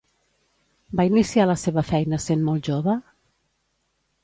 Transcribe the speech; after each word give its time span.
Va 0.99 1.05
iniciar 1.09 1.45
la 1.51 1.57
seva 1.65 1.85
feina 1.91 2.21
sent 2.25 2.43
molt 2.49 2.73
jove? 2.73 2.99